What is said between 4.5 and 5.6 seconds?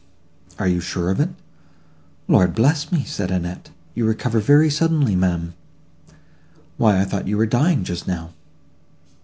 suddenly, ma'am!